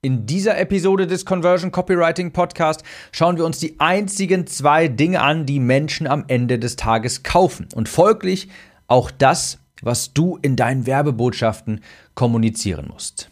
In 0.00 0.26
dieser 0.26 0.56
Episode 0.58 1.08
des 1.08 1.24
Conversion 1.24 1.72
Copywriting 1.72 2.30
Podcast 2.30 2.84
schauen 3.10 3.36
wir 3.36 3.44
uns 3.44 3.58
die 3.58 3.80
einzigen 3.80 4.46
zwei 4.46 4.86
Dinge 4.86 5.20
an, 5.20 5.44
die 5.44 5.58
Menschen 5.58 6.06
am 6.06 6.24
Ende 6.28 6.60
des 6.60 6.76
Tages 6.76 7.24
kaufen 7.24 7.66
und 7.74 7.88
folglich 7.88 8.48
auch 8.86 9.10
das, 9.10 9.58
was 9.82 10.14
du 10.14 10.38
in 10.40 10.54
deinen 10.54 10.86
Werbebotschaften 10.86 11.80
kommunizieren 12.14 12.86
musst. 12.92 13.28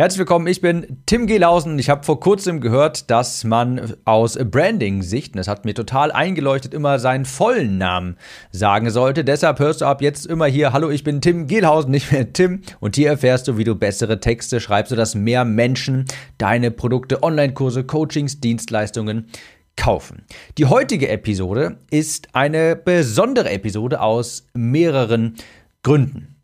Herzlich 0.00 0.20
willkommen, 0.20 0.46
ich 0.46 0.60
bin 0.60 1.02
Tim 1.06 1.26
Gehlhausen 1.26 1.72
und 1.72 1.80
ich 1.80 1.90
habe 1.90 2.04
vor 2.04 2.20
kurzem 2.20 2.60
gehört, 2.60 3.10
dass 3.10 3.42
man 3.42 3.96
aus 4.04 4.38
Branding-Sicht, 4.38 5.36
das 5.36 5.48
hat 5.48 5.64
mir 5.64 5.74
total 5.74 6.12
eingeleuchtet, 6.12 6.72
immer 6.72 7.00
seinen 7.00 7.24
vollen 7.24 7.78
Namen 7.78 8.16
sagen 8.52 8.90
sollte. 8.90 9.24
Deshalb 9.24 9.58
hörst 9.58 9.80
du 9.80 9.86
ab 9.86 10.00
jetzt 10.00 10.24
immer 10.24 10.46
hier, 10.46 10.72
hallo, 10.72 10.88
ich 10.90 11.02
bin 11.02 11.20
Tim 11.20 11.48
Gehlhausen, 11.48 11.90
nicht 11.90 12.12
mehr 12.12 12.32
Tim. 12.32 12.62
Und 12.78 12.94
hier 12.94 13.08
erfährst 13.08 13.48
du, 13.48 13.58
wie 13.58 13.64
du 13.64 13.74
bessere 13.74 14.20
Texte 14.20 14.60
schreibst, 14.60 14.90
sodass 14.90 15.16
mehr 15.16 15.44
Menschen 15.44 16.04
deine 16.38 16.70
Produkte, 16.70 17.24
Online-Kurse, 17.24 17.82
Coachings, 17.82 18.38
Dienstleistungen 18.38 19.26
kaufen. 19.76 20.22
Die 20.58 20.66
heutige 20.66 21.08
Episode 21.08 21.78
ist 21.90 22.36
eine 22.36 22.76
besondere 22.76 23.50
Episode 23.50 24.00
aus 24.00 24.46
mehreren 24.54 25.34
Gründen. 25.82 26.36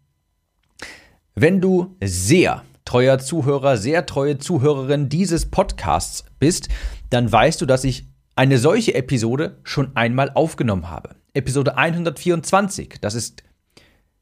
Wenn 1.37 1.61
du 1.61 1.95
sehr 2.03 2.65
treuer 2.95 3.19
Zuhörer, 3.19 3.77
sehr 3.77 4.07
treue 4.07 4.39
Zuhörerin 4.39 5.09
dieses 5.09 5.47
Podcasts 5.47 6.27
bist, 6.39 6.69
dann 7.11 7.33
weißt 7.33 7.61
du, 7.61 7.67
dass 7.67 7.83
ich 7.83 8.07
eine 8.37 8.57
solche 8.57 8.95
Episode 8.95 9.59
schon 9.65 9.97
einmal 9.97 10.31
aufgenommen 10.31 10.89
habe. 10.89 11.17
Episode 11.33 11.77
124, 11.77 12.99
das 13.01 13.17
ist 13.17 13.43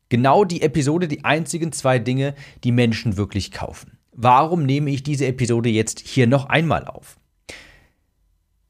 genau 0.08 0.46
die 0.46 0.62
Episode, 0.62 1.06
die 1.06 1.22
einzigen 1.22 1.72
zwei 1.72 1.98
Dinge, 1.98 2.34
die 2.64 2.72
Menschen 2.72 3.18
wirklich 3.18 3.52
kaufen. 3.52 3.98
Warum 4.12 4.64
nehme 4.64 4.88
ich 4.88 5.02
diese 5.02 5.26
Episode 5.26 5.68
jetzt 5.68 6.00
hier 6.00 6.26
noch 6.26 6.46
einmal 6.46 6.86
auf? 6.86 7.18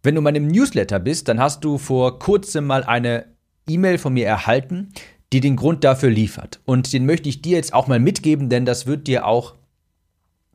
Wenn 0.02 0.16
du 0.16 0.20
meinem 0.20 0.48
Newsletter 0.48 0.98
bist, 0.98 1.28
dann 1.28 1.38
hast 1.38 1.62
du 1.62 1.78
vor 1.78 2.18
kurzem 2.18 2.66
mal 2.66 2.82
eine 2.82 3.26
E-Mail 3.68 3.98
von 3.98 4.14
mir 4.14 4.26
erhalten, 4.26 4.88
die 5.32 5.38
den 5.38 5.54
Grund 5.54 5.84
dafür 5.84 6.10
liefert. 6.10 6.58
Und 6.64 6.92
den 6.92 7.06
möchte 7.06 7.28
ich 7.28 7.40
dir 7.40 7.56
jetzt 7.56 7.72
auch 7.72 7.86
mal 7.86 8.00
mitgeben, 8.00 8.48
denn 8.48 8.66
das 8.66 8.86
wird 8.86 9.06
dir 9.06 9.26
auch 9.26 9.61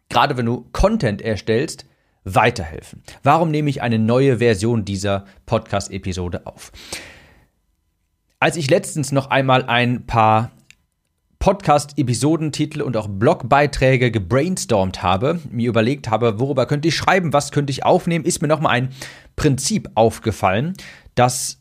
gerade 0.10 0.38
wenn 0.38 0.46
du 0.46 0.68
Content 0.72 1.22
erstellst, 1.22 1.86
weiterhelfen. 2.24 3.04
Warum 3.24 3.52
nehme 3.52 3.70
ich 3.70 3.82
eine 3.82 4.00
neue 4.00 4.40
Version 4.40 4.86
dieser 4.86 5.26
Podcast-Episode 5.46 6.46
auf? 6.46 6.72
Als 8.40 8.58
ich 8.58 8.70
letztens 8.70 9.12
noch 9.12 9.30
einmal 9.30 9.64
ein 9.66 10.06
paar 10.06 10.52
Podcast-Episodentitel 11.40 12.82
und 12.82 12.98
auch 12.98 13.08
Blogbeiträge 13.08 14.12
gebrainstormt 14.12 15.02
habe, 15.04 15.40
mir 15.50 15.70
überlegt 15.70 16.10
habe, 16.10 16.40
worüber 16.40 16.66
könnte 16.66 16.88
ich 16.88 16.96
schreiben, 16.96 17.32
was 17.34 17.52
könnte 17.52 17.72
ich 17.72 17.86
aufnehmen, 17.86 18.26
ist 18.26 18.42
mir 18.42 18.48
nochmal 18.48 18.74
ein 18.74 18.90
Prinzip 19.36 19.90
aufgefallen, 19.96 20.74
das 21.16 21.60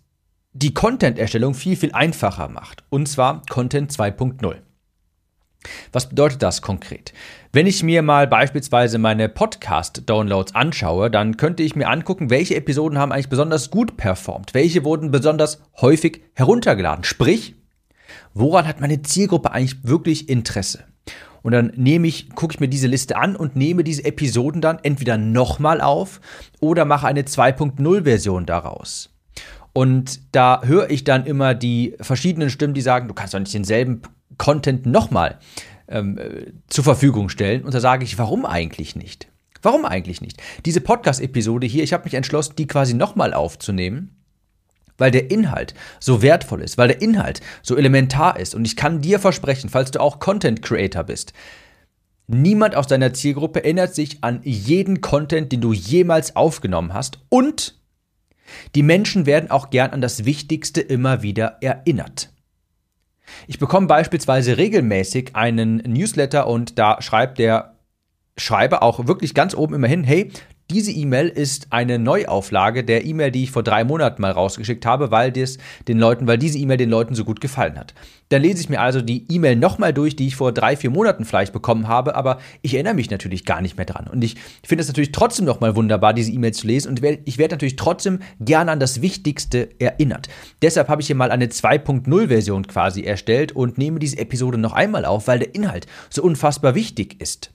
die 0.53 0.73
Content-Erstellung 0.73 1.55
viel, 1.55 1.77
viel 1.77 1.93
einfacher 1.93 2.49
macht. 2.49 2.85
Und 2.89 3.07
zwar 3.07 3.43
Content 3.49 3.93
2.0. 3.93 4.57
Was 5.93 6.09
bedeutet 6.09 6.43
das 6.43 6.63
konkret? 6.63 7.13
Wenn 7.57 7.67
ich 7.67 7.83
mir 7.83 8.03
mal 8.03 8.27
beispielsweise 8.27 8.99
meine 8.99 9.31
Podcast-Downloads 9.31 10.55
anschaue, 10.55 11.11
dann 11.11 11.39
könnte 11.39 11.63
ich 11.63 11.75
mir 11.75 11.89
angucken, 11.89 12.29
welche 12.29 12.55
Episoden 12.55 12.99
haben 12.99 13.13
eigentlich 13.13 13.31
besonders 13.31 13.71
gut 13.71 13.97
performt, 13.97 14.53
welche 14.53 14.85
wurden 14.85 15.11
besonders 15.11 15.63
häufig 15.81 16.21
heruntergeladen. 16.35 17.03
Sprich, 17.05 17.55
woran 18.35 18.67
hat 18.67 18.83
meine 18.83 19.01
Zielgruppe 19.01 19.53
eigentlich 19.53 19.89
wirklich 19.89 20.29
Interesse? 20.29 20.85
Und 21.41 21.53
dann 21.53 21.73
nehme 21.77 22.07
ich, 22.09 22.29
gucke 22.35 22.53
ich 22.53 22.61
mir 22.61 22.69
diese 22.69 22.89
Liste 22.89 23.17
an 23.17 23.35
und 23.35 23.57
nehme 23.57 23.85
diese 23.85 24.05
Episoden 24.05 24.61
dann 24.61 24.79
entweder 24.83 25.17
nochmal 25.17 25.81
auf 25.81 26.21
oder 26.61 26.85
mache 26.85 27.07
eine 27.07 27.23
2.0-Version 27.23 28.45
daraus. 28.45 29.15
Und 29.73 30.21
da 30.33 30.61
höre 30.63 30.91
ich 30.91 31.05
dann 31.05 31.25
immer 31.25 31.55
die 31.55 31.95
verschiedenen 32.03 32.51
Stimmen, 32.51 32.75
die 32.75 32.83
sagen, 32.83 33.09
du 33.09 33.15
kannst 33.15 33.33
doch 33.33 33.39
nicht 33.39 33.55
denselben 33.55 34.03
Content 34.37 34.85
nochmal 34.85 35.39
ähm, 35.89 36.19
äh, 36.19 36.53
zur 36.69 36.85
Verfügung 36.85 37.29
stellen. 37.29 37.65
Und 37.65 37.75
da 37.75 37.81
sage 37.81 38.05
ich, 38.05 38.19
warum 38.19 38.45
eigentlich 38.45 38.97
nicht? 38.97 39.29
Warum 39.63 39.85
eigentlich 39.85 40.21
nicht? 40.21 40.43
Diese 40.65 40.81
Podcast-Episode 40.81 41.67
hier, 41.67 41.83
ich 41.83 41.93
habe 41.93 42.05
mich 42.05 42.15
entschlossen, 42.15 42.55
die 42.57 42.67
quasi 42.67 42.95
nochmal 42.95 43.35
aufzunehmen, 43.35 44.17
weil 44.99 45.11
der 45.11 45.31
Inhalt 45.31 45.75
so 46.01 46.23
wertvoll 46.23 46.63
ist, 46.63 46.79
weil 46.79 46.89
der 46.89 47.03
Inhalt 47.03 47.41
so 47.63 47.77
elementar 47.77 48.39
ist. 48.39 48.55
Und 48.55 48.65
ich 48.65 48.77
kann 48.77 49.01
dir 49.01 49.19
versprechen, 49.19 49.69
falls 49.69 49.91
du 49.91 50.01
auch 50.01 50.19
Content 50.21 50.63
Creator 50.63 51.05
bist, 51.05 51.33
niemand 52.27 52.77
aus 52.77 52.87
deiner 52.87 53.13
Zielgruppe 53.13 53.63
erinnert 53.65 53.95
sich 53.95 54.23
an 54.23 54.41
jeden 54.43 55.01
Content, 55.01 55.53
den 55.53 55.61
du 55.61 55.73
jemals 55.73 56.37
aufgenommen 56.37 56.95
hast. 56.95 57.19
Und 57.29 57.79
die 58.75 58.83
Menschen 58.83 59.27
werden 59.27 59.51
auch 59.51 59.71
gern 59.71 59.91
an 59.91 60.01
das 60.01 60.25
Wichtigste 60.25 60.81
immer 60.81 61.23
wieder 61.23 61.59
erinnert. 61.61 62.31
Ich 63.47 63.59
bekomme 63.59 63.87
beispielsweise 63.87 64.57
regelmäßig 64.57 65.35
einen 65.35 65.77
Newsletter 65.79 66.47
und 66.47 66.79
da 66.79 67.01
schreibt 67.01 67.39
der 67.39 67.77
Schreiber 68.37 68.83
auch 68.83 69.07
wirklich 69.07 69.35
ganz 69.35 69.55
oben 69.55 69.75
immer 69.75 69.89
hin, 69.89 70.05
hey, 70.05 70.31
diese 70.71 70.91
E-Mail 70.91 71.29
ist 71.29 71.69
eine 71.71 71.99
Neuauflage 71.99 72.83
der 72.83 73.05
E-Mail, 73.05 73.31
die 73.31 73.45
ich 73.45 73.51
vor 73.53 73.63
drei 73.63 73.85
Monaten 73.85 74.21
mal 74.21 74.33
rausgeschickt 74.33 74.85
habe, 74.85 75.11
weil 75.11 75.31
das 75.31 75.59
den 75.87 75.99
Leuten, 75.99 76.27
weil 76.27 76.39
diese 76.39 76.59
E-Mail 76.59 76.77
den 76.77 76.91
Leuten 76.91 77.15
so 77.15 77.25
gut 77.25 77.41
gefallen 77.41 77.79
hat. 77.79 77.95
Dann 78.31 78.43
lese 78.43 78.61
ich 78.61 78.69
mir 78.69 78.81
also 78.81 79.01
die 79.01 79.25
E-Mail 79.33 79.55
nochmal 79.55 79.93
durch, 79.93 80.17
die 80.17 80.27
ich 80.27 80.35
vor 80.35 80.51
drei, 80.51 80.77
vier 80.77 80.91
Monaten 80.91 81.25
vielleicht 81.25 81.53
bekommen 81.53 81.87
habe, 81.87 82.17
aber 82.17 82.39
ich 82.63 82.75
erinnere 82.75 82.95
mich 82.95 83.11
natürlich 83.11 83.45
gar 83.45 83.61
nicht 83.61 83.77
mehr 83.77 83.87
dran. 83.87 84.09
Und 84.09 84.25
ich 84.25 84.35
finde 84.65 84.83
es 84.83 84.89
natürlich 84.89 85.13
trotzdem 85.13 85.45
nochmal 85.45 85.77
wunderbar, 85.77 86.13
diese 86.13 86.33
E-Mail 86.33 86.53
zu 86.53 86.67
lesen 86.67 86.89
und 86.89 87.03
ich 87.25 87.39
werde 87.39 87.55
natürlich 87.55 87.77
trotzdem 87.77 88.19
gerne 88.41 88.73
an 88.73 88.81
das 88.81 89.01
Wichtigste 89.01 89.69
erinnert. 89.79 90.29
Deshalb 90.63 90.89
habe 90.89 91.01
ich 91.01 91.07
hier 91.07 91.17
mal 91.17 91.31
eine 91.31 91.47
2.0-Version 91.47 92.67
quasi 92.67 93.03
erstellt 93.03 93.53
und 93.53 93.79
nehme 93.79 94.01
diese 94.01 94.19
Episode 94.19 94.59
noch 94.59 94.73
einmal 94.73 95.05
auf, 95.05 95.29
weil 95.29 95.39
der 95.39 95.55
Inhalt 95.55 95.87
so 96.11 96.25
unfassbar 96.25 96.75
wichtig 96.75 97.21
ist. 97.21 97.53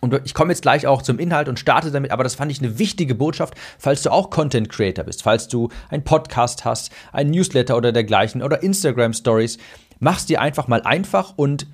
Und 0.00 0.18
ich 0.24 0.34
komme 0.34 0.52
jetzt 0.52 0.62
gleich 0.62 0.86
auch 0.86 1.02
zum 1.02 1.18
Inhalt 1.18 1.48
und 1.48 1.58
starte 1.58 1.90
damit, 1.90 2.10
aber 2.10 2.24
das 2.24 2.34
fand 2.34 2.50
ich 2.50 2.60
eine 2.60 2.78
wichtige 2.78 3.14
Botschaft, 3.14 3.54
falls 3.78 4.02
du 4.02 4.10
auch 4.10 4.30
Content 4.30 4.70
Creator 4.70 5.04
bist, 5.04 5.22
falls 5.22 5.48
du 5.48 5.68
einen 5.90 6.04
Podcast 6.04 6.64
hast, 6.64 6.90
einen 7.12 7.30
Newsletter 7.30 7.76
oder 7.76 7.92
dergleichen 7.92 8.42
oder 8.42 8.62
Instagram 8.62 9.12
Stories, 9.12 9.58
mach's 9.98 10.26
dir 10.26 10.40
einfach 10.40 10.68
mal 10.68 10.82
einfach 10.82 11.34
und 11.36 11.66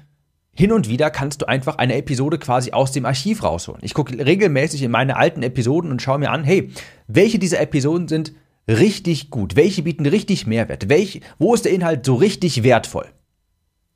hin 0.53 0.73
und 0.73 0.89
wieder 0.89 1.11
kannst 1.11 1.43
du 1.43 1.49
einfach 1.49 1.77
eine 1.77 1.97
Episode 1.97 2.39
quasi 2.39 2.73
aus 2.73 2.91
dem 2.91 3.05
Archiv 3.05 3.43
rausholen. 3.43 3.83
Ich 3.85 3.95
gucke 3.95 4.25
regelmäßig 4.25 4.83
in 4.83 4.91
meine 4.91 5.17
alten 5.17 5.43
Episoden 5.43 5.91
und 5.91 6.01
schaue 6.01 6.19
mir 6.19 6.31
an, 6.31 6.45
hey, 6.45 6.71
welche 7.07 7.39
dieser 7.39 7.61
Episoden 7.61 8.09
sind 8.09 8.33
richtig 8.67 9.31
gut? 9.31 9.55
Welche 9.55 9.83
bieten 9.83 10.07
richtig 10.07 10.47
Mehrwert? 10.47 10.89
Welche, 10.89 11.21
wo 11.39 11.55
ist 11.55 11.67
der 11.67 11.73
Inhalt 11.73 12.07
so 12.07 12.15
richtig 12.15 12.63
wertvoll? 12.63 13.07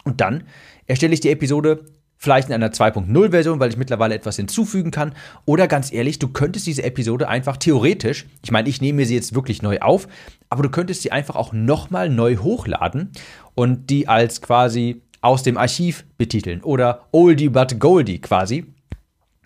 Und 0.05 0.21
dann 0.21 0.45
erstelle 0.87 1.15
ich 1.15 1.21
die 1.21 1.31
Episode 1.31 1.87
vielleicht 2.21 2.49
in 2.49 2.55
einer 2.55 2.71
2.0-Version, 2.71 3.61
weil 3.61 3.71
ich 3.71 3.79
mittlerweile 3.79 4.15
etwas 4.15 4.37
hinzufügen 4.37 4.91
kann. 4.91 5.15
Oder 5.47 5.67
ganz 5.67 5.91
ehrlich, 5.91 6.19
du 6.19 6.29
könntest 6.29 6.67
diese 6.67 6.83
Episode 6.83 7.29
einfach 7.29 7.57
theoretisch, 7.57 8.27
ich 8.45 8.53
meine, 8.53 8.69
ich 8.69 8.83
nehme 8.83 9.07
sie 9.07 9.15
jetzt 9.15 9.35
wirklich 9.35 9.63
neu 9.63 9.79
auf, 9.81 10.07
aber 10.51 10.63
du 10.63 10.69
könntest 10.69 11.01
sie 11.01 11.13
einfach 11.13 11.35
auch 11.35 11.55
nochmal 11.55 12.11
neu 12.11 12.37
hochladen 12.37 13.11
und 13.55 13.89
die 13.89 14.07
als 14.07 14.43
quasi 14.43 15.01
aus 15.23 15.43
dem 15.43 15.57
Archiv 15.57 16.05
betiteln 16.19 16.63
oder 16.63 17.07
Oldie 17.11 17.49
but 17.49 17.81
Goldie 17.81 18.21
quasi. 18.21 18.67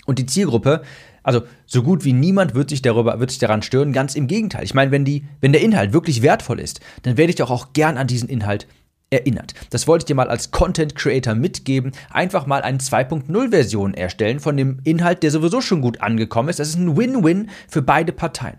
Und 0.06 0.18
die 0.18 0.26
Zielgruppe, 0.26 0.82
also 1.22 1.42
so 1.66 1.82
gut 1.84 2.04
wie 2.04 2.12
niemand 2.12 2.56
wird 2.56 2.70
sich 2.70 2.82
darüber, 2.82 3.20
wird 3.20 3.30
sich 3.30 3.38
daran 3.38 3.62
stören. 3.62 3.92
Ganz 3.92 4.16
im 4.16 4.26
Gegenteil. 4.26 4.64
Ich 4.64 4.74
meine, 4.74 4.90
wenn 4.90 5.04
die, 5.04 5.24
wenn 5.40 5.52
der 5.52 5.62
Inhalt 5.62 5.92
wirklich 5.92 6.22
wertvoll 6.22 6.58
ist, 6.58 6.80
dann 7.02 7.16
werde 7.16 7.30
ich 7.30 7.36
doch 7.36 7.50
auch 7.50 7.72
gern 7.72 7.96
an 7.96 8.08
diesen 8.08 8.28
Inhalt 8.28 8.66
erinnert. 9.10 9.54
Das 9.70 9.86
wollte 9.86 10.02
ich 10.02 10.06
dir 10.06 10.14
mal 10.14 10.28
als 10.28 10.50
Content 10.50 10.94
Creator 10.94 11.34
mitgeben. 11.34 11.92
Einfach 12.10 12.46
mal 12.46 12.62
eine 12.62 12.78
2.0 12.78 13.50
Version 13.50 13.94
erstellen 13.94 14.40
von 14.40 14.56
dem 14.56 14.80
Inhalt, 14.84 15.22
der 15.22 15.30
sowieso 15.30 15.60
schon 15.60 15.80
gut 15.80 16.00
angekommen 16.00 16.48
ist. 16.48 16.58
Das 16.58 16.68
ist 16.68 16.78
ein 16.78 16.96
Win-Win 16.96 17.50
für 17.68 17.82
beide 17.82 18.12
Parteien. 18.12 18.56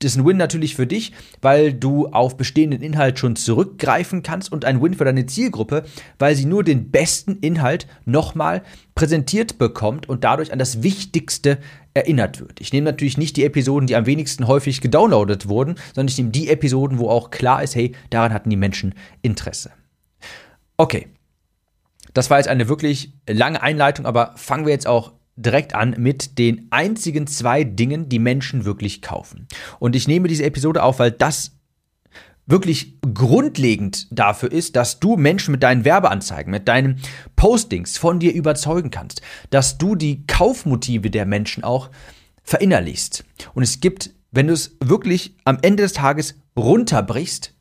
Das 0.00 0.12
ist 0.12 0.18
ein 0.18 0.26
Win 0.26 0.36
natürlich 0.36 0.74
für 0.74 0.86
dich, 0.86 1.12
weil 1.40 1.72
du 1.72 2.08
auf 2.08 2.36
bestehenden 2.36 2.82
Inhalt 2.82 3.18
schon 3.18 3.36
zurückgreifen 3.36 4.22
kannst 4.22 4.52
und 4.52 4.64
ein 4.64 4.82
Win 4.82 4.94
für 4.94 5.04
deine 5.04 5.24
Zielgruppe, 5.24 5.84
weil 6.18 6.34
sie 6.34 6.44
nur 6.44 6.64
den 6.64 6.90
besten 6.90 7.38
Inhalt 7.38 7.86
nochmal 8.04 8.62
präsentiert 8.94 9.56
bekommt 9.56 10.08
und 10.08 10.24
dadurch 10.24 10.52
an 10.52 10.58
das 10.58 10.82
Wichtigste 10.82 11.58
erinnert 11.94 12.40
wird. 12.40 12.60
Ich 12.60 12.72
nehme 12.72 12.84
natürlich 12.84 13.16
nicht 13.16 13.36
die 13.36 13.44
Episoden, 13.44 13.86
die 13.86 13.96
am 13.96 14.04
wenigsten 14.04 14.46
häufig 14.46 14.80
gedownloadet 14.80 15.48
wurden, 15.48 15.76
sondern 15.94 16.08
ich 16.08 16.18
nehme 16.18 16.30
die 16.30 16.50
Episoden, 16.50 16.98
wo 16.98 17.08
auch 17.08 17.30
klar 17.30 17.62
ist, 17.62 17.74
hey, 17.76 17.92
daran 18.10 18.34
hatten 18.34 18.50
die 18.50 18.56
Menschen 18.56 18.94
Interesse. 19.22 19.70
Okay. 20.76 21.08
Das 22.12 22.30
war 22.30 22.38
jetzt 22.38 22.48
eine 22.48 22.68
wirklich 22.68 23.12
lange 23.28 23.60
Einleitung, 23.62 24.06
aber 24.06 24.34
fangen 24.36 24.66
wir 24.66 24.72
jetzt 24.72 24.86
auch 24.86 25.12
direkt 25.36 25.74
an 25.74 25.96
mit 25.98 26.38
den 26.38 26.68
einzigen 26.70 27.26
zwei 27.26 27.64
Dingen, 27.64 28.08
die 28.08 28.20
Menschen 28.20 28.64
wirklich 28.64 29.02
kaufen. 29.02 29.48
Und 29.80 29.96
ich 29.96 30.06
nehme 30.06 30.28
diese 30.28 30.44
Episode 30.44 30.82
auf, 30.82 31.00
weil 31.00 31.10
das 31.10 31.52
wirklich 32.46 33.00
grundlegend 33.00 34.06
dafür 34.10 34.52
ist, 34.52 34.76
dass 34.76 35.00
du 35.00 35.16
Menschen 35.16 35.52
mit 35.52 35.62
deinen 35.62 35.84
Werbeanzeigen, 35.84 36.50
mit 36.50 36.68
deinen 36.68 37.00
Postings 37.36 37.96
von 37.96 38.20
dir 38.20 38.32
überzeugen 38.32 38.90
kannst, 38.90 39.22
dass 39.50 39.78
du 39.78 39.94
die 39.94 40.26
Kaufmotive 40.26 41.10
der 41.10 41.26
Menschen 41.26 41.64
auch 41.64 41.90
verinnerlichst. 42.42 43.24
Und 43.54 43.62
es 43.62 43.80
gibt, 43.80 44.10
wenn 44.30 44.48
du 44.48 44.52
es 44.52 44.76
wirklich 44.80 45.36
am 45.44 45.58
Ende 45.62 45.82
des 45.82 45.94
Tages 45.94 46.38
runterbrichst, 46.56 47.53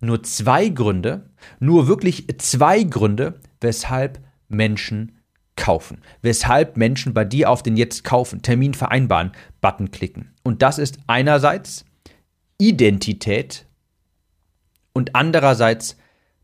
nur 0.00 0.22
zwei 0.22 0.68
Gründe, 0.68 1.30
nur 1.58 1.88
wirklich 1.88 2.26
zwei 2.38 2.82
Gründe, 2.82 3.40
weshalb 3.60 4.20
Menschen 4.48 5.18
kaufen, 5.56 6.02
weshalb 6.22 6.76
Menschen 6.76 7.14
bei 7.14 7.24
dir 7.24 7.50
auf 7.50 7.62
den 7.62 7.76
Jetzt 7.76 8.04
kaufen, 8.04 8.42
Termin 8.42 8.74
vereinbaren 8.74 9.32
Button 9.60 9.90
klicken. 9.90 10.34
Und 10.42 10.62
das 10.62 10.78
ist 10.78 10.98
einerseits 11.06 11.84
Identität 12.58 13.66
und 14.92 15.14
andererseits 15.14 15.96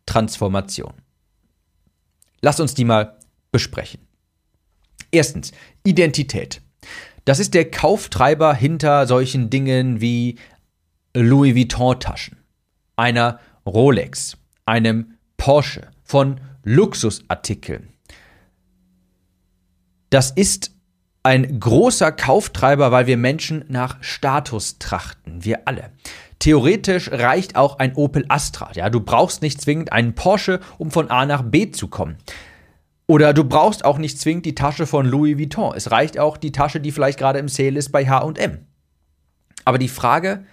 Transformation. 0.07 0.95
Lass 2.41 2.59
uns 2.59 2.75
die 2.75 2.85
mal 2.85 3.19
besprechen. 3.53 4.01
Erstens, 5.11 5.53
Identität. 5.85 6.63
Das 7.25 7.39
ist 7.39 7.55
der 7.55 7.71
Kauftreiber 7.71 8.53
hinter 8.55 9.07
solchen 9.07 9.49
Dingen 9.49 10.01
wie 10.01 10.39
Louis 11.15 11.55
Vuitton-Taschen, 11.55 12.39
einer 12.97 13.41
Rolex, 13.67 14.37
einem 14.67 15.15
Porsche, 15.37 15.89
von 16.05 16.41
Luxusartikeln. 16.65 17.89
Das 20.11 20.31
ist 20.31 20.73
ein 21.23 21.59
großer 21.59 22.13
Kauftreiber, 22.13 22.93
weil 22.93 23.07
wir 23.07 23.17
Menschen 23.17 23.65
nach 23.69 24.03
Status 24.03 24.79
trachten, 24.79 25.45
wir 25.45 25.67
alle. 25.67 25.91
Theoretisch 26.39 27.11
reicht 27.11 27.57
auch 27.57 27.79
ein 27.79 27.95
Opel 27.95 28.25
Astra. 28.29 28.71
Ja, 28.75 28.91
du 28.91 29.01
brauchst 29.01 29.43
nicht 29.43 29.61
zwingend 29.61 29.93
einen 29.93 30.15
Porsche, 30.15 30.61
um 30.77 30.91
von 30.91 31.11
A 31.11 31.25
nach 31.25 31.43
B 31.43 31.71
zu 31.71 31.89
kommen. 31.89 32.19
Oder 33.07 33.33
du 33.33 33.45
brauchst 33.45 33.85
auch 33.85 33.99
nicht 33.99 34.19
zwingend 34.19 34.47
die 34.47 34.55
Tasche 34.55 34.87
von 34.87 35.07
Louis 35.07 35.39
Vuitton. 35.39 35.73
Es 35.77 35.91
reicht 35.91 36.19
auch 36.19 36.37
die 36.37 36.53
Tasche, 36.53 36.81
die 36.81 36.93
vielleicht 36.93 37.19
gerade 37.19 37.39
im 37.39 37.49
Sale 37.49 37.79
ist 37.79 37.93
bei 37.93 38.07
H&M. 38.07 38.67
Aber 39.65 39.79
die 39.79 39.89
Frage, 39.89 40.45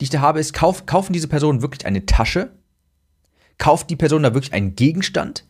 die 0.00 0.04
ich 0.04 0.10
da 0.10 0.20
habe, 0.20 0.40
ist, 0.40 0.52
kauf, 0.52 0.86
kaufen 0.86 1.12
diese 1.12 1.28
Personen 1.28 1.62
wirklich 1.62 1.86
eine 1.86 2.06
Tasche? 2.06 2.50
Kauft 3.58 3.88
die 3.90 3.96
Person 3.96 4.22
da 4.22 4.34
wirklich 4.34 4.52
einen 4.52 4.76
Gegenstand? 4.76 5.44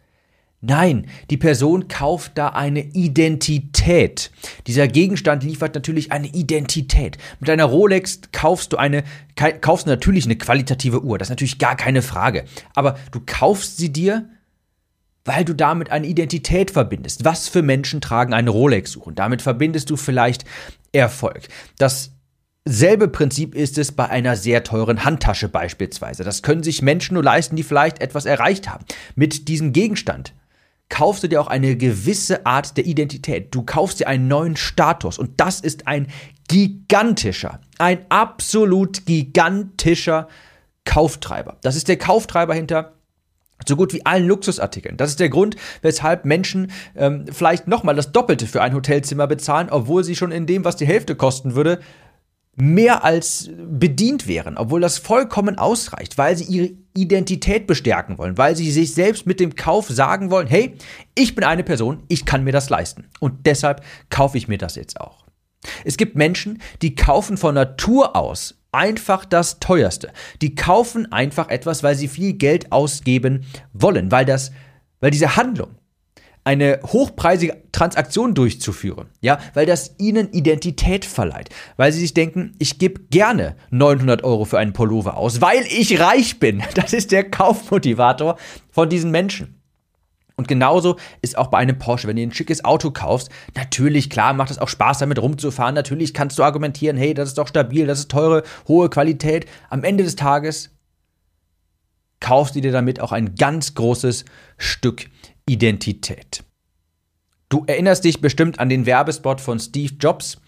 Nein, 0.61 1.07
die 1.29 1.37
Person 1.37 1.87
kauft 1.87 2.33
da 2.35 2.49
eine 2.49 2.81
Identität. 2.81 4.31
Dieser 4.67 4.89
Gegenstand 4.89 5.45
liefert 5.45 5.75
natürlich 5.75 6.13
eine 6.13 6.29
Identität. 6.29 7.19
Mit 7.41 7.51
einer 7.51 7.67
Rolex 7.67 8.21
kaufst 8.33 8.73
du 8.73 8.77
eine, 8.77 9.05
kaufst 9.61 9.87
du 9.87 9.91
natürlich 9.91 10.25
eine 10.25 10.37
qualitative 10.37 11.03
Uhr. 11.03 11.19
Das 11.19 11.27
ist 11.27 11.31
natürlich 11.31 11.59
gar 11.59 11.77
keine 11.77 12.01
Frage. 12.01 12.47
Aber 12.75 12.99
du 13.13 13.21
kaufst 13.25 13.77
sie 13.77 13.93
dir, 13.93 14.31
weil 15.27 15.45
du 15.45 15.55
damit 15.55 15.91
eine 15.91 16.07
Identität 16.07 16.71
verbindest. 16.71 17.25
Was 17.25 17.49
für 17.49 17.63
Menschen 17.63 18.01
tragen 18.01 18.33
eine 18.33 18.51
Rolex-Uhr? 18.51 19.07
Und 19.07 19.19
damit 19.19 19.43
verbindest 19.43 19.91
du 19.91 19.97
vielleicht 19.97 20.45
Erfolg. 20.93 21.49
Das 21.79 22.16
Selbe 22.69 23.07
Prinzip 23.07 23.55
ist 23.55 23.79
es 23.79 23.93
bei 23.93 24.09
einer 24.09 24.35
sehr 24.35 24.65
teuren 24.65 25.05
Handtasche 25.05 25.49
beispielsweise. 25.49 26.25
Das 26.25 26.43
können 26.43 26.65
sich 26.65 26.83
Menschen 26.83 27.15
nur 27.15 27.23
leisten, 27.23 27.55
die 27.55 27.63
vielleicht 27.63 28.01
etwas 28.01 28.27
erreicht 28.27 28.69
haben. 28.69 28.85
Mit 29.15 29.47
diesem 29.47 29.73
Gegenstand 29.73 30.35
kaufst 30.89 31.23
du 31.23 31.29
dir 31.29 31.41
auch 31.41 31.47
eine 31.47 31.77
gewisse 31.77 32.45
Art 32.45 32.77
der 32.77 32.87
Identität. 32.87 33.55
Du 33.55 33.63
kaufst 33.63 34.01
dir 34.01 34.09
einen 34.09 34.27
neuen 34.27 34.57
Status 34.57 35.17
und 35.17 35.41
das 35.41 35.61
ist 35.61 35.87
ein 35.87 36.09
gigantischer, 36.49 37.61
ein 37.79 38.05
absolut 38.09 39.07
gigantischer 39.07 40.27
Kauftreiber. 40.85 41.59
Das 41.63 41.77
ist 41.77 41.87
der 41.87 41.99
Kauftreiber 41.99 42.55
hinter 42.55 42.95
so 43.65 43.77
gut 43.77 43.93
wie 43.93 44.05
allen 44.05 44.27
Luxusartikeln. 44.27 44.97
Das 44.97 45.11
ist 45.11 45.21
der 45.21 45.29
Grund, 45.29 45.57
weshalb 45.83 46.25
Menschen 46.25 46.73
ähm, 46.95 47.27
vielleicht 47.31 47.69
nochmal 47.69 47.95
das 47.95 48.13
Doppelte 48.13 48.47
für 48.47 48.61
ein 48.61 48.75
Hotelzimmer 48.75 49.27
bezahlen, 49.27 49.71
obwohl 49.71 50.05
sie 50.05 50.17
schon 50.17 50.33
in 50.33 50.47
dem, 50.47 50.65
was 50.65 50.77
die 50.77 50.87
Hälfte 50.87 51.15
kosten 51.15 51.55
würde, 51.55 51.81
mehr 52.57 53.05
als 53.05 53.51
bedient 53.57 54.27
wären, 54.27 54.57
obwohl 54.57 54.81
das 54.81 54.99
vollkommen 54.99 55.59
ausreicht, 55.59 56.17
weil 56.17 56.37
sie 56.37 56.45
ihre 56.45 56.71
Identität 56.97 57.67
bestärken 57.67 58.17
wollen, 58.19 58.39
weil 58.39 58.57
sie 58.57 58.71
sich 58.71 58.95
selbst 58.95 59.27
mit 59.27 59.41
dem 59.41 59.55
Kauf 59.55 59.89
sagen 59.89 60.31
wollen, 60.31 60.47
hey, 60.47 60.75
ich 61.15 61.35
bin 61.35 61.45
eine 61.45 61.65
Person, 61.65 62.03
ich 62.09 62.25
kann 62.25 62.45
mir 62.45 62.53
das 62.53 62.71
leisten 62.71 63.05
und 63.21 63.47
deshalb 63.47 63.83
kaufe 64.09 64.39
ich 64.39 64.49
mir 64.49 64.59
das 64.59 64.75
jetzt 64.75 65.01
auch. 65.01 65.27
Es 65.85 65.97
gibt 65.97 66.17
Menschen, 66.17 66.63
die 66.81 66.95
kaufen 66.95 67.37
von 67.37 67.55
Natur 67.55 68.17
aus 68.17 68.59
einfach 68.73 69.25
das 69.25 69.59
teuerste. 69.59 70.13
Die 70.43 70.55
kaufen 70.55 71.11
einfach 71.11 71.49
etwas, 71.49 71.83
weil 71.83 71.95
sie 71.95 72.09
viel 72.09 72.35
Geld 72.35 72.73
ausgeben 72.73 73.45
wollen, 73.73 74.11
weil 74.11 74.25
das 74.25 74.53
weil 75.01 75.11
diese 75.11 75.37
Handlung 75.37 75.71
eine 76.47 76.79
hochpreisige 76.85 77.57
Transaktion 77.73 78.33
durchzuführen, 78.33 79.09
ja, 79.21 79.39
weil 79.55 79.67
das 79.67 79.97
ihnen 79.99 80.31
Identität 80.31 81.05
verleiht, 81.05 81.49
weil 81.77 81.91
sie 81.93 81.99
sich 81.99 82.15
denken, 82.15 82.53
ich 82.61 82.79
gebe 82.79 83.03
gerne 83.11 83.57
900 83.71 84.23
Euro 84.23 84.45
für 84.45 84.57
einen 84.57 84.73
Pullover 84.73 85.17
aus, 85.17 85.41
weil 85.41 85.63
ich 85.63 85.99
reich 85.99 86.39
bin. 86.39 86.63
Das 86.77 86.93
ist 86.93 87.11
der 87.11 87.29
Kaufmotivator 87.29 88.37
von 88.71 88.89
diesen 88.89 89.11
Menschen. 89.11 89.61
Und 90.37 90.47
genauso 90.47 90.97
ist 91.23 91.37
auch 91.37 91.49
bei 91.49 91.59
einem 91.59 91.79
Porsche, 91.79 92.07
wenn 92.07 92.17
du 92.17 92.23
ein 92.23 92.33
schickes 92.33 92.65
Auto 92.65 92.91
kaufst, 92.91 93.31
natürlich, 93.57 94.11
klar, 94.11 94.35
macht 94.35 94.51
es 94.51 94.59
auch 94.59 94.69
Spaß 94.69 94.99
damit 94.99 95.19
rumzufahren. 95.21 95.75
Natürlich 95.75 96.15
kannst 96.15 96.39
du 96.39 96.45
argumentieren, 96.45 96.97
hey, 96.97 97.15
das 97.15 97.31
ist 97.31 97.39
doch 97.39 97.49
stabil, 97.49 97.87
das 97.87 98.01
ist 98.01 98.11
teure, 98.11 98.43
hohe 98.69 98.91
Qualität. 98.91 99.47
Am 99.71 99.83
Ende 99.83 100.05
des 100.05 100.15
Tages 100.15 100.71
kaufst 102.21 102.55
du 102.55 102.61
dir 102.61 102.73
damit 102.73 103.01
auch 103.01 103.13
ein 103.13 103.35
ganz 103.35 103.75
großes 103.75 104.27
Stück 104.59 105.07
Identität. 105.49 106.45
Du 107.49 107.65
erinnerst 107.67 108.05
dich 108.05 108.21
bestimmt 108.21 108.59
an 108.59 108.69
den 108.69 108.87
Werbespot 108.87 109.41
von 109.41 109.59
Steve 109.61 109.95
Jobs. 110.01 110.39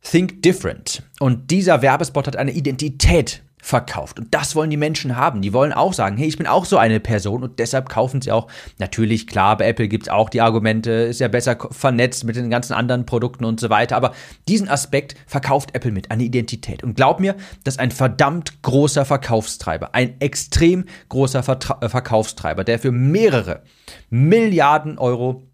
Think 0.00 0.42
different. 0.42 1.02
Und 1.20 1.50
dieser 1.50 1.82
Werbespot 1.82 2.26
hat 2.26 2.36
eine 2.36 2.52
Identität 2.52 3.42
verkauft. 3.64 4.18
Und 4.18 4.34
das 4.34 4.56
wollen 4.56 4.70
die 4.70 4.76
Menschen 4.76 5.16
haben. 5.16 5.40
Die 5.40 5.52
wollen 5.52 5.72
auch 5.72 5.92
sagen, 5.92 6.16
hey, 6.16 6.26
ich 6.26 6.36
bin 6.36 6.48
auch 6.48 6.64
so 6.64 6.78
eine 6.78 6.98
Person 6.98 7.44
und 7.44 7.60
deshalb 7.60 7.88
kaufen 7.88 8.20
sie 8.20 8.32
auch. 8.32 8.48
Natürlich, 8.78 9.28
klar, 9.28 9.56
bei 9.56 9.68
Apple 9.68 9.86
gibt 9.86 10.06
es 10.06 10.08
auch 10.08 10.28
die 10.28 10.40
Argumente, 10.40 10.90
ist 10.90 11.20
ja 11.20 11.28
besser 11.28 11.56
vernetzt 11.70 12.24
mit 12.24 12.34
den 12.34 12.50
ganzen 12.50 12.74
anderen 12.74 13.06
Produkten 13.06 13.44
und 13.44 13.60
so 13.60 13.70
weiter. 13.70 13.96
Aber 13.96 14.14
diesen 14.48 14.68
Aspekt 14.68 15.14
verkauft 15.28 15.76
Apple 15.76 15.92
mit, 15.92 16.10
eine 16.10 16.24
Identität. 16.24 16.82
Und 16.82 16.96
glaub 16.96 17.20
mir, 17.20 17.36
das 17.62 17.74
ist 17.74 17.80
ein 17.80 17.92
verdammt 17.92 18.62
großer 18.62 19.04
Verkaufstreiber, 19.04 19.94
ein 19.94 20.20
extrem 20.20 20.84
großer 21.08 21.44
Vertra 21.44 21.78
äh, 21.80 21.88
Verkaufstreiber, 21.88 22.64
der 22.64 22.80
für 22.80 22.90
mehrere 22.90 23.62
Milliarden 24.10 24.98
Euro 24.98 25.44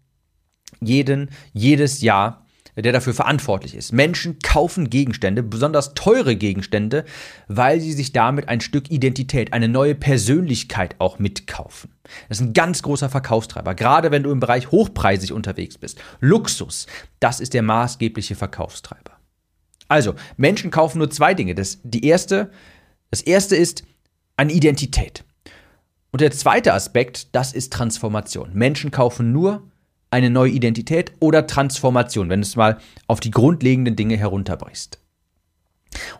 jeden, 0.81 1.29
jedes 1.53 2.01
Jahr 2.01 2.47
der 2.81 2.93
dafür 2.93 3.13
verantwortlich 3.13 3.75
ist. 3.75 3.91
Menschen 3.91 4.39
kaufen 4.39 4.89
Gegenstände, 4.89 5.43
besonders 5.43 5.93
teure 5.93 6.35
Gegenstände, 6.35 7.05
weil 7.47 7.79
sie 7.79 7.93
sich 7.93 8.11
damit 8.11 8.49
ein 8.49 8.61
Stück 8.61 8.89
Identität, 8.91 9.53
eine 9.53 9.67
neue 9.67 9.95
Persönlichkeit 9.95 10.95
auch 10.99 11.19
mitkaufen. 11.19 11.91
Das 12.27 12.39
ist 12.39 12.47
ein 12.47 12.53
ganz 12.53 12.81
großer 12.81 13.09
Verkaufstreiber, 13.09 13.75
gerade 13.75 14.11
wenn 14.11 14.23
du 14.23 14.31
im 14.31 14.39
Bereich 14.39 14.71
hochpreisig 14.71 15.33
unterwegs 15.33 15.77
bist. 15.77 15.99
Luxus, 16.19 16.87
das 17.19 17.39
ist 17.39 17.53
der 17.53 17.63
maßgebliche 17.63 18.35
Verkaufstreiber. 18.35 19.11
Also, 19.87 20.13
Menschen 20.37 20.71
kaufen 20.71 20.99
nur 20.99 21.09
zwei 21.09 21.33
Dinge. 21.33 21.55
Das, 21.55 21.79
die 21.83 22.05
erste, 22.05 22.51
das 23.09 23.21
erste 23.21 23.55
ist 23.55 23.83
eine 24.37 24.53
Identität. 24.53 25.25
Und 26.11 26.21
der 26.21 26.31
zweite 26.31 26.73
Aspekt, 26.73 27.35
das 27.35 27.53
ist 27.53 27.73
Transformation. 27.73 28.51
Menschen 28.53 28.91
kaufen 28.91 29.31
nur 29.31 29.68
eine 30.11 30.29
neue 30.29 30.51
Identität 30.51 31.13
oder 31.19 31.47
Transformation, 31.47 32.29
wenn 32.29 32.41
du 32.41 32.47
es 32.47 32.55
mal 32.55 32.77
auf 33.07 33.19
die 33.19 33.31
grundlegenden 33.31 33.95
Dinge 33.95 34.17
herunterbrichst. 34.17 34.99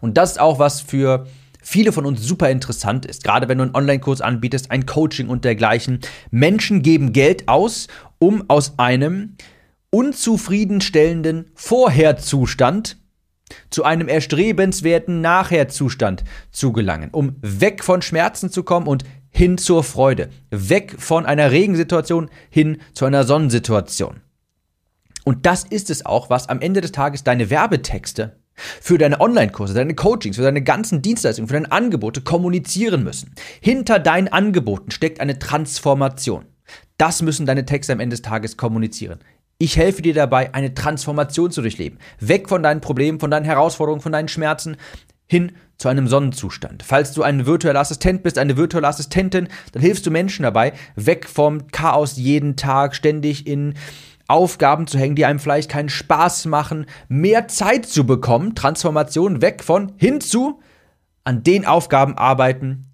Und 0.01 0.17
das 0.17 0.31
ist 0.31 0.39
auch 0.39 0.59
was 0.59 0.81
für 0.81 1.27
viele 1.61 1.91
von 1.91 2.05
uns 2.05 2.21
super 2.21 2.49
interessant 2.49 3.05
ist, 3.05 3.23
gerade 3.23 3.47
wenn 3.47 3.57
du 3.57 3.63
einen 3.65 3.75
Online-Kurs 3.75 4.21
anbietest, 4.21 4.71
ein 4.71 4.85
Coaching 4.85 5.27
und 5.27 5.45
dergleichen. 5.45 5.99
Menschen 6.31 6.81
geben 6.81 7.13
Geld 7.13 7.47
aus, 7.47 7.87
um 8.17 8.49
aus 8.49 8.77
einem 8.77 9.35
unzufriedenstellenden 9.91 11.51
Vorherzustand 11.55 12.97
zu 13.69 13.83
einem 13.83 14.07
erstrebenswerten 14.07 15.21
Nachherzustand 15.21 16.23
zu 16.51 16.71
gelangen, 16.71 17.09
um 17.11 17.35
weg 17.41 17.83
von 17.83 18.01
Schmerzen 18.01 18.51
zu 18.51 18.63
kommen 18.63 18.87
und 18.87 19.03
hin 19.31 19.57
zur 19.57 19.83
Freude. 19.83 20.29
Weg 20.49 20.95
von 20.99 21.25
einer 21.25 21.51
Regensituation 21.51 22.29
hin 22.49 22.79
zu 22.93 23.05
einer 23.05 23.23
Sonnensituation. 23.23 24.21
Und 25.23 25.45
das 25.45 25.63
ist 25.63 25.89
es 25.89 26.05
auch, 26.05 26.29
was 26.29 26.49
am 26.49 26.61
Ende 26.61 26.81
des 26.81 26.91
Tages 26.91 27.23
deine 27.23 27.49
Werbetexte 27.49 28.37
für 28.81 28.97
deine 28.97 29.21
Online-Kurse, 29.21 29.73
deine 29.73 29.95
Coachings, 29.95 30.35
für 30.35 30.43
deine 30.43 30.63
ganzen 30.63 31.01
Dienstleistungen, 31.01 31.47
für 31.47 31.53
deine 31.53 31.71
Angebote 31.71 32.21
kommunizieren 32.21 33.03
müssen. 33.03 33.33
Hinter 33.61 33.99
deinen 33.99 34.27
Angeboten 34.27 34.91
steckt 34.91 35.19
eine 35.21 35.39
Transformation. 35.39 36.45
Das 36.97 37.21
müssen 37.21 37.45
deine 37.45 37.65
Texte 37.65 37.93
am 37.93 37.99
Ende 37.99 38.15
des 38.15 38.21
Tages 38.21 38.57
kommunizieren. 38.57 39.19
Ich 39.57 39.77
helfe 39.77 40.01
dir 40.01 40.13
dabei, 40.13 40.53
eine 40.53 40.73
Transformation 40.73 41.51
zu 41.51 41.61
durchleben. 41.61 41.99
Weg 42.19 42.49
von 42.49 42.63
deinen 42.63 42.81
Problemen, 42.81 43.19
von 43.19 43.31
deinen 43.31 43.45
Herausforderungen, 43.45 44.01
von 44.01 44.11
deinen 44.11 44.29
Schmerzen, 44.29 44.77
hin 45.27 45.53
zu 45.79 45.87
einem 45.87 46.07
Sonnenzustand. 46.07 46.83
Falls 46.83 47.13
du 47.13 47.23
ein 47.23 47.45
virtueller 47.45 47.79
Assistent 47.79 48.21
bist, 48.21 48.37
eine 48.37 48.57
virtuelle 48.57 48.87
Assistentin, 48.87 49.47
dann 49.71 49.81
hilfst 49.81 50.05
du 50.05 50.11
Menschen 50.11 50.43
dabei, 50.43 50.73
weg 50.95 51.27
vom 51.27 51.67
Chaos 51.71 52.17
jeden 52.17 52.57
Tag, 52.57 52.93
ständig 52.93 53.47
in 53.47 53.73
Aufgaben 54.27 54.85
zu 54.85 54.99
hängen, 54.99 55.15
die 55.15 55.25
einem 55.25 55.39
vielleicht 55.39 55.71
keinen 55.71 55.89
Spaß 55.89 56.45
machen, 56.45 56.85
mehr 57.07 57.47
Zeit 57.47 57.87
zu 57.87 58.05
bekommen, 58.05 58.53
Transformation 58.53 59.41
weg 59.41 59.63
von 59.63 59.93
hinzu 59.95 60.59
an 61.23 61.43
den 61.43 61.65
Aufgaben 61.65 62.17
arbeiten, 62.17 62.88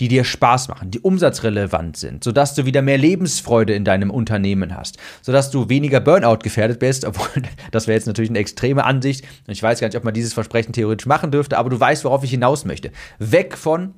die 0.00 0.08
dir 0.08 0.24
Spaß 0.24 0.68
machen, 0.68 0.90
die 0.90 1.00
umsatzrelevant 1.00 1.96
sind, 1.96 2.22
sodass 2.22 2.54
du 2.54 2.64
wieder 2.66 2.82
mehr 2.82 2.98
Lebensfreude 2.98 3.74
in 3.74 3.84
deinem 3.84 4.10
Unternehmen 4.10 4.76
hast, 4.76 4.96
sodass 5.22 5.50
du 5.50 5.68
weniger 5.68 6.00
Burnout 6.00 6.38
gefährdet 6.38 6.78
bist, 6.78 7.04
obwohl 7.06 7.42
das 7.70 7.86
wäre 7.86 7.96
jetzt 7.96 8.06
natürlich 8.06 8.30
eine 8.30 8.38
extreme 8.38 8.84
Ansicht 8.84 9.24
und 9.46 9.52
ich 9.52 9.62
weiß 9.62 9.80
gar 9.80 9.88
nicht, 9.88 9.96
ob 9.96 10.04
man 10.04 10.14
dieses 10.14 10.32
Versprechen 10.32 10.72
theoretisch 10.72 11.06
machen 11.06 11.30
dürfte, 11.30 11.58
aber 11.58 11.70
du 11.70 11.78
weißt, 11.78 12.04
worauf 12.04 12.22
ich 12.24 12.30
hinaus 12.30 12.64
möchte. 12.64 12.92
Weg 13.18 13.56
von 13.56 13.94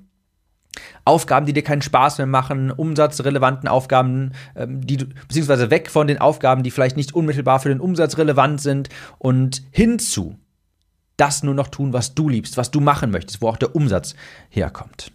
Aufgaben, 1.04 1.46
die 1.46 1.52
dir 1.52 1.62
keinen 1.62 1.82
Spaß 1.82 2.18
mehr 2.18 2.26
machen, 2.26 2.70
umsatzrelevanten 2.70 3.68
Aufgaben, 3.68 4.32
ähm, 4.54 4.86
die 4.86 4.98
du, 4.98 5.06
beziehungsweise 5.28 5.70
weg 5.70 5.90
von 5.90 6.06
den 6.06 6.18
Aufgaben, 6.18 6.62
die 6.62 6.70
vielleicht 6.70 6.96
nicht 6.96 7.14
unmittelbar 7.14 7.60
für 7.60 7.68
den 7.68 7.80
Umsatz 7.80 8.18
relevant 8.18 8.60
sind 8.60 8.88
und 9.18 9.62
hinzu 9.70 10.38
das 11.16 11.42
nur 11.42 11.54
noch 11.54 11.68
tun, 11.68 11.92
was 11.92 12.14
du 12.14 12.28
liebst, 12.28 12.56
was 12.56 12.70
du 12.70 12.80
machen 12.80 13.10
möchtest, 13.10 13.42
wo 13.42 13.48
auch 13.48 13.58
der 13.58 13.74
Umsatz 13.74 14.14
herkommt. 14.48 15.12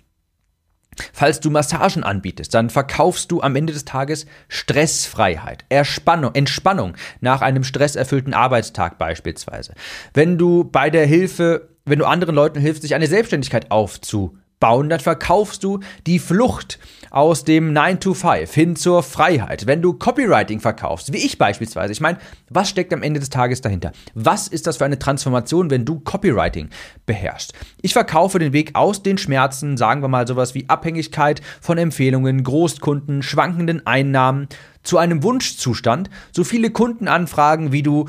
Falls 1.13 1.39
du 1.39 1.49
Massagen 1.49 2.03
anbietest, 2.03 2.53
dann 2.53 2.69
verkaufst 2.69 3.31
du 3.31 3.41
am 3.41 3.55
Ende 3.55 3.73
des 3.73 3.85
Tages 3.85 4.25
Stressfreiheit, 4.47 5.65
Erspannung, 5.69 6.33
Entspannung 6.35 6.93
nach 7.21 7.41
einem 7.41 7.63
stresserfüllten 7.63 8.33
Arbeitstag 8.33 8.97
beispielsweise. 8.97 9.73
Wenn 10.13 10.37
du 10.37 10.63
bei 10.63 10.89
der 10.89 11.05
Hilfe, 11.05 11.69
wenn 11.85 11.99
du 11.99 12.05
anderen 12.05 12.35
Leuten 12.35 12.59
hilfst, 12.59 12.81
sich 12.81 12.95
eine 12.95 13.07
Selbstständigkeit 13.07 13.71
aufzubauen, 13.71 14.41
bauen, 14.59 14.89
dann 14.89 14.99
verkaufst 14.99 15.63
du 15.63 15.79
die 16.05 16.19
Flucht 16.19 16.79
aus 17.11 17.43
dem 17.43 17.71
9 17.71 17.99
to 17.99 18.13
5 18.13 18.53
hin 18.53 18.75
zur 18.75 19.03
Freiheit. 19.03 19.67
Wenn 19.67 19.81
du 19.81 19.93
Copywriting 19.93 20.59
verkaufst, 20.59 21.13
wie 21.13 21.17
ich 21.17 21.37
beispielsweise, 21.37 21.93
ich 21.93 22.01
meine, 22.01 22.17
was 22.49 22.69
steckt 22.69 22.93
am 22.93 23.03
Ende 23.03 23.19
des 23.19 23.29
Tages 23.29 23.61
dahinter? 23.61 23.91
Was 24.13 24.47
ist 24.47 24.67
das 24.67 24.77
für 24.77 24.85
eine 24.85 24.99
Transformation, 24.99 25.69
wenn 25.69 25.85
du 25.85 25.99
Copywriting 25.99 26.69
beherrschst? 27.05 27.53
Ich 27.81 27.93
verkaufe 27.93 28.39
den 28.39 28.53
Weg 28.53 28.71
aus 28.75 29.01
den 29.01 29.17
Schmerzen, 29.17 29.77
sagen 29.77 30.01
wir 30.01 30.07
mal 30.07 30.27
sowas 30.27 30.55
wie 30.55 30.67
Abhängigkeit 30.67 31.41
von 31.61 31.77
Empfehlungen, 31.77 32.43
Großkunden, 32.43 33.23
schwankenden 33.23 33.85
Einnahmen 33.87 34.47
zu 34.83 34.97
einem 34.97 35.23
Wunschzustand, 35.23 36.09
so 36.31 36.43
viele 36.43 36.69
Kundenanfragen, 36.69 37.71
wie 37.71 37.83
du 37.83 38.05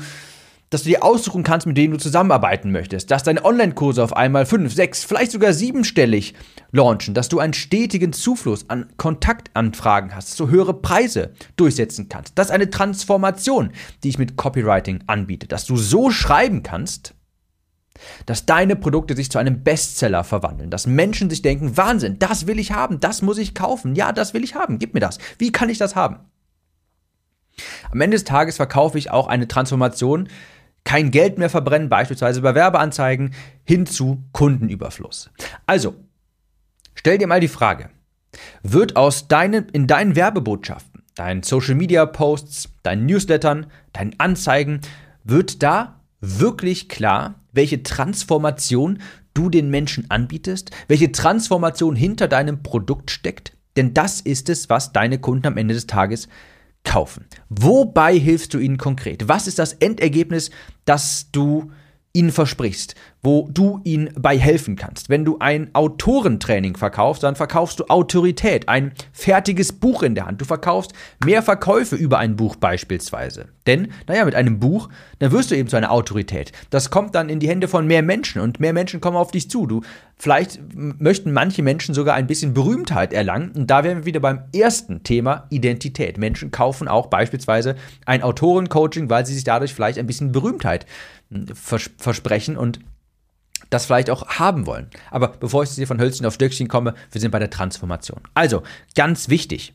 dass 0.69 0.83
du 0.83 0.89
dir 0.89 1.03
aussuchen 1.03 1.43
kannst, 1.43 1.65
mit 1.65 1.77
denen 1.77 1.93
du 1.93 1.99
zusammenarbeiten 1.99 2.71
möchtest, 2.71 3.09
dass 3.09 3.23
deine 3.23 3.43
Online-Kurse 3.45 4.03
auf 4.03 4.15
einmal 4.15 4.45
fünf, 4.45 4.73
sechs, 4.73 5.03
vielleicht 5.03 5.31
sogar 5.31 5.53
siebenstellig 5.53 6.33
launchen, 6.71 7.13
dass 7.13 7.29
du 7.29 7.39
einen 7.39 7.53
stetigen 7.53 8.11
Zufluss 8.11 8.69
an 8.69 8.87
Kontaktanfragen 8.97 10.13
hast, 10.13 10.31
dass 10.31 10.37
du 10.37 10.49
höhere 10.49 10.73
Preise 10.73 11.33
durchsetzen 11.55 12.09
kannst. 12.09 12.37
Das 12.37 12.47
ist 12.47 12.53
eine 12.53 12.69
Transformation, 12.69 13.71
die 14.03 14.09
ich 14.09 14.19
mit 14.19 14.35
Copywriting 14.35 15.03
anbiete, 15.07 15.47
dass 15.47 15.65
du 15.65 15.77
so 15.77 16.11
schreiben 16.11 16.63
kannst, 16.63 17.13
dass 18.25 18.45
deine 18.45 18.75
Produkte 18.75 19.15
sich 19.15 19.31
zu 19.31 19.39
einem 19.39 19.63
Bestseller 19.63 20.23
verwandeln, 20.23 20.69
dass 20.69 20.85
Menschen 20.85 21.29
sich 21.29 21.41
denken, 21.41 21.77
Wahnsinn, 21.77 22.19
das 22.19 22.45
will 22.45 22.59
ich 22.59 22.73
haben, 22.73 22.99
das 22.99 23.21
muss 23.21 23.37
ich 23.37 23.55
kaufen, 23.55 23.95
ja, 23.95 24.11
das 24.11 24.33
will 24.33 24.43
ich 24.43 24.53
haben, 24.53 24.79
gib 24.79 24.93
mir 24.93 24.99
das. 24.99 25.17
Wie 25.39 25.51
kann 25.51 25.69
ich 25.69 25.77
das 25.77 25.95
haben? 25.95 26.19
Am 27.91 28.01
Ende 28.01 28.15
des 28.15 28.23
Tages 28.23 28.57
verkaufe 28.57 28.97
ich 28.97 29.09
auch 29.09 29.27
eine 29.27 29.47
Transformation, 29.47 30.29
kein 30.87 31.11
Geld 31.11 31.37
mehr 31.37 31.49
verbrennen, 31.49 31.89
beispielsweise 31.89 32.39
bei 32.41 32.55
Werbeanzeigen, 32.55 33.33
hin 33.65 33.85
zu 33.85 34.23
Kundenüberfluss. 34.31 35.29
Also, 35.65 35.95
stell 36.95 37.17
dir 37.17 37.27
mal 37.27 37.41
die 37.41 37.49
Frage, 37.49 37.89
wird 38.63 38.95
aus 38.95 39.27
deinen, 39.27 39.67
in 39.73 39.87
deinen 39.87 40.15
Werbebotschaften, 40.15 41.03
deinen 41.13 41.43
Social 41.43 41.75
Media 41.75 42.05
Posts, 42.05 42.69
deinen 42.83 43.05
Newslettern, 43.05 43.65
deinen 43.91 44.17
Anzeigen, 44.17 44.79
wird 45.25 45.61
da 45.61 45.99
wirklich 46.21 46.87
klar, 46.87 47.35
welche 47.51 47.83
Transformation 47.83 48.99
du 49.33 49.49
den 49.49 49.69
Menschen 49.69 50.09
anbietest, 50.09 50.71
welche 50.87 51.11
Transformation 51.11 51.97
hinter 51.97 52.29
deinem 52.29 52.63
Produkt 52.63 53.11
steckt? 53.11 53.57
Denn 53.75 53.93
das 53.93 54.21
ist 54.21 54.47
es, 54.47 54.69
was 54.69 54.93
deine 54.93 55.19
Kunden 55.19 55.47
am 55.47 55.57
Ende 55.57 55.73
des 55.73 55.85
Tages 55.85 56.29
kaufen. 56.87 57.25
Wobei 57.49 58.17
hilfst 58.17 58.53
du 58.53 58.59
ihnen 58.59 58.77
konkret? 58.77 59.27
Was 59.27 59.45
ist 59.45 59.59
das 59.59 59.73
Endergebnis, 59.73 60.49
das 60.85 61.29
du 61.31 61.71
ihnen 62.17 62.31
versprichst, 62.31 62.95
wo 63.21 63.47
du 63.51 63.79
ihnen 63.83 64.09
bei 64.17 64.39
helfen 64.39 64.75
kannst. 64.75 65.07
Wenn 65.07 65.23
du 65.23 65.37
ein 65.39 65.69
Autorentraining 65.73 66.75
verkaufst, 66.75 67.21
dann 67.21 67.35
verkaufst 67.35 67.79
du 67.79 67.85
Autorität, 67.89 68.67
ein 68.67 68.91
fertiges 69.13 69.71
Buch 69.71 70.01
in 70.01 70.15
der 70.15 70.25
Hand. 70.25 70.41
Du 70.41 70.45
verkaufst 70.45 70.93
mehr 71.23 71.43
Verkäufe 71.43 71.95
über 71.95 72.17
ein 72.17 72.35
Buch 72.35 72.55
beispielsweise. 72.55 73.49
Denn, 73.67 73.89
naja, 74.07 74.25
mit 74.25 74.33
einem 74.33 74.59
Buch, 74.59 74.89
dann 75.19 75.31
wirst 75.31 75.51
du 75.51 75.55
eben 75.55 75.69
zu 75.69 75.75
einer 75.75 75.91
Autorität. 75.91 76.53
Das 76.71 76.89
kommt 76.89 77.13
dann 77.13 77.29
in 77.29 77.39
die 77.39 77.49
Hände 77.49 77.67
von 77.67 77.85
mehr 77.85 78.01
Menschen 78.01 78.41
und 78.41 78.59
mehr 78.59 78.73
Menschen 78.73 78.99
kommen 78.99 79.17
auf 79.17 79.29
dich 79.29 79.49
zu. 79.49 79.67
Du, 79.67 79.81
vielleicht 80.15 80.59
möchten 80.73 81.33
manche 81.33 81.61
Menschen 81.61 81.93
sogar 81.93 82.15
ein 82.15 82.25
bisschen 82.25 82.55
Berühmtheit 82.55 83.13
erlangen. 83.13 83.51
Und 83.51 83.69
da 83.69 83.83
wären 83.83 83.99
wir 83.99 84.05
wieder 84.05 84.21
beim 84.21 84.45
ersten 84.55 85.03
Thema 85.03 85.45
Identität. 85.51 86.17
Menschen 86.17 86.49
kaufen 86.49 86.87
auch 86.87 87.07
beispielsweise 87.07 87.75
ein 88.05 88.23
Autorencoaching, 88.23 89.09
weil 89.09 89.25
sie 89.25 89.35
sich 89.35 89.43
dadurch 89.43 89.75
vielleicht 89.75 89.99
ein 89.99 90.07
bisschen 90.07 90.31
Berühmtheit 90.31 90.87
vers 91.53 91.89
versprechen 91.97 92.57
und 92.57 92.79
das 93.69 93.85
vielleicht 93.85 94.09
auch 94.09 94.27
haben 94.27 94.65
wollen. 94.65 94.89
Aber 95.11 95.29
bevor 95.29 95.63
ich 95.63 95.71
hier 95.71 95.87
von 95.87 95.99
Hölzchen 95.99 96.25
auf 96.25 96.33
Stöckchen 96.33 96.67
komme, 96.67 96.93
wir 97.11 97.21
sind 97.21 97.31
bei 97.31 97.39
der 97.39 97.49
Transformation. 97.49 98.21
Also, 98.33 98.63
ganz 98.95 99.29
wichtig. 99.29 99.73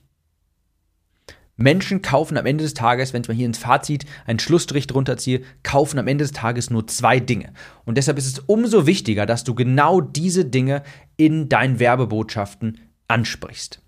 Menschen 1.57 2.01
kaufen 2.01 2.39
am 2.39 2.47
Ende 2.47 2.65
des 2.65 2.75
Tages, 2.75 3.13
wenn 3.13 3.23
ich 3.23 3.29
mal 3.29 3.37
hier 3.37 3.47
ins 3.47 3.59
Fazit 3.59 4.07
einen 4.27 4.39
Schlussstrich 4.39 4.87
drunter 4.87 5.19
ziehe, 5.19 5.43
kaufen 5.63 5.99
am 5.99 6.09
Ende 6.09 6.25
des 6.25 6.33
Tages 6.33 6.71
nur 6.71 6.87
zwei 6.87 7.21
Dinge. 7.21 7.53
Und 7.85 7.99
deshalb 7.99 8.19
ist 8.19 8.27
es 8.27 8.39
umso 8.41 8.87
wichtiger, 8.87 9.27
dass 9.27 9.45
du 9.45 9.55
genau 9.55 10.01
diese 10.01 10.45
Dinge 10.45 10.83
in 11.17 11.49
deinen 11.49 11.79
Werbebotschaften 11.79 12.81
ansprichst. 13.07 13.83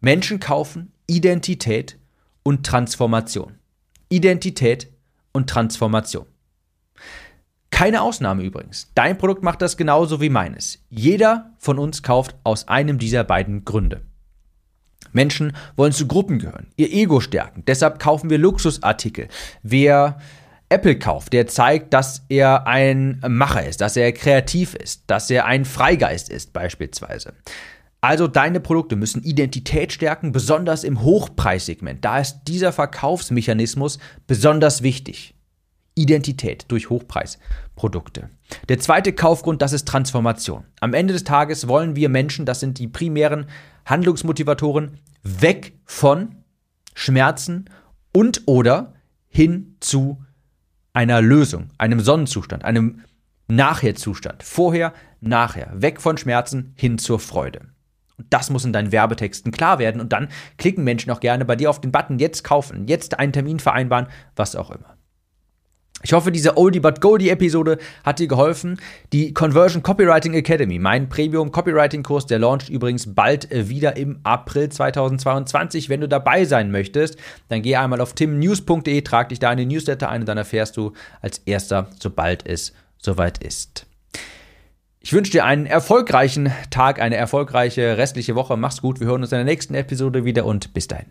Menschen 0.00 0.38
kaufen 0.38 0.92
Identität 1.06 1.98
und 2.42 2.64
Transformation. 2.64 3.58
Identität 4.10 4.88
und 5.32 5.48
Transformation. 5.48 6.26
Keine 7.80 8.02
Ausnahme 8.02 8.42
übrigens. 8.42 8.90
Dein 8.94 9.16
Produkt 9.16 9.42
macht 9.42 9.62
das 9.62 9.78
genauso 9.78 10.20
wie 10.20 10.28
meines. 10.28 10.80
Jeder 10.90 11.54
von 11.56 11.78
uns 11.78 12.02
kauft 12.02 12.36
aus 12.44 12.68
einem 12.68 12.98
dieser 12.98 13.24
beiden 13.24 13.64
Gründe. 13.64 14.02
Menschen 15.12 15.56
wollen 15.76 15.92
zu 15.92 16.06
Gruppen 16.06 16.40
gehören, 16.40 16.66
ihr 16.76 16.92
Ego 16.92 17.20
stärken. 17.20 17.62
Deshalb 17.66 17.98
kaufen 17.98 18.28
wir 18.28 18.36
Luxusartikel. 18.36 19.28
Wer 19.62 20.18
Apple 20.68 20.98
kauft, 20.98 21.32
der 21.32 21.46
zeigt, 21.46 21.94
dass 21.94 22.26
er 22.28 22.66
ein 22.66 23.18
Macher 23.26 23.66
ist, 23.66 23.80
dass 23.80 23.96
er 23.96 24.12
kreativ 24.12 24.74
ist, 24.74 25.04
dass 25.06 25.30
er 25.30 25.46
ein 25.46 25.64
Freigeist 25.64 26.28
ist 26.28 26.52
beispielsweise. 26.52 27.32
Also 28.02 28.28
deine 28.28 28.60
Produkte 28.60 28.94
müssen 28.94 29.22
Identität 29.22 29.90
stärken, 29.90 30.32
besonders 30.32 30.84
im 30.84 31.00
Hochpreissegment. 31.00 32.04
Da 32.04 32.18
ist 32.18 32.40
dieser 32.46 32.72
Verkaufsmechanismus 32.72 33.98
besonders 34.26 34.82
wichtig. 34.82 35.34
Identität 35.94 36.66
durch 36.68 36.88
Hochpreisprodukte. 37.80 38.30
Der 38.68 38.78
zweite 38.78 39.12
Kaufgrund, 39.12 39.62
das 39.62 39.72
ist 39.72 39.88
Transformation. 39.88 40.64
Am 40.80 40.94
Ende 40.94 41.12
des 41.12 41.24
Tages 41.24 41.68
wollen 41.68 41.96
wir 41.96 42.08
Menschen, 42.08 42.46
das 42.46 42.60
sind 42.60 42.78
die 42.78 42.88
primären 42.88 43.46
Handlungsmotivatoren, 43.86 44.98
weg 45.22 45.78
von 45.84 46.36
Schmerzen 46.94 47.70
und 48.12 48.42
oder 48.46 48.94
hin 49.28 49.76
zu 49.80 50.22
einer 50.92 51.22
Lösung, 51.22 51.70
einem 51.78 52.00
Sonnenzustand, 52.00 52.64
einem 52.64 53.02
Nachherzustand. 53.48 54.42
Vorher, 54.42 54.92
nachher. 55.20 55.70
Weg 55.74 56.00
von 56.00 56.16
Schmerzen 56.16 56.72
hin 56.76 56.98
zur 56.98 57.18
Freude. 57.18 57.60
Und 58.16 58.26
das 58.30 58.50
muss 58.50 58.64
in 58.64 58.72
deinen 58.72 58.92
Werbetexten 58.92 59.50
klar 59.50 59.78
werden. 59.78 60.00
Und 60.00 60.12
dann 60.12 60.28
klicken 60.58 60.84
Menschen 60.84 61.10
auch 61.10 61.20
gerne 61.20 61.44
bei 61.44 61.56
dir 61.56 61.70
auf 61.70 61.80
den 61.80 61.92
Button 61.92 62.18
jetzt 62.18 62.44
kaufen, 62.44 62.86
jetzt 62.86 63.18
einen 63.18 63.32
Termin 63.32 63.58
vereinbaren, 63.58 64.08
was 64.36 64.56
auch 64.56 64.70
immer. 64.70 64.96
Ich 66.02 66.14
hoffe, 66.14 66.32
diese 66.32 66.56
Oldie 66.56 66.80
but 66.80 67.02
Goldie 67.02 67.28
Episode 67.28 67.78
hat 68.04 68.20
dir 68.20 68.26
geholfen. 68.26 68.80
Die 69.12 69.34
Conversion 69.34 69.82
Copywriting 69.82 70.32
Academy, 70.32 70.78
mein 70.78 71.10
Premium 71.10 71.52
Copywriting 71.52 72.02
Kurs, 72.02 72.24
der 72.24 72.38
launcht 72.38 72.70
übrigens 72.70 73.14
bald 73.14 73.52
äh, 73.52 73.68
wieder 73.68 73.96
im 73.96 74.18
April 74.22 74.70
2022. 74.70 75.90
Wenn 75.90 76.00
du 76.00 76.08
dabei 76.08 76.46
sein 76.46 76.70
möchtest, 76.70 77.18
dann 77.48 77.60
geh 77.60 77.76
einmal 77.76 78.00
auf 78.00 78.14
timnews.de, 78.14 79.02
trag 79.02 79.28
dich 79.28 79.40
da 79.40 79.52
in 79.52 79.58
den 79.58 79.68
Newsletter 79.68 80.08
ein 80.08 80.22
und 80.22 80.26
dann 80.26 80.38
erfährst 80.38 80.78
du 80.78 80.92
als 81.20 81.38
erster, 81.38 81.88
sobald 81.98 82.46
es 82.46 82.72
soweit 82.96 83.42
ist. 83.44 83.86
Ich 85.00 85.12
wünsche 85.12 85.32
dir 85.32 85.44
einen 85.44 85.66
erfolgreichen 85.66 86.52
Tag, 86.70 87.00
eine 87.00 87.16
erfolgreiche 87.16 87.98
restliche 87.98 88.34
Woche. 88.34 88.56
Mach's 88.56 88.82
gut. 88.82 89.00
Wir 89.00 89.06
hören 89.06 89.22
uns 89.22 89.32
in 89.32 89.38
der 89.38 89.44
nächsten 89.44 89.74
Episode 89.74 90.24
wieder 90.24 90.44
und 90.44 90.72
bis 90.72 90.88
dahin. 90.88 91.06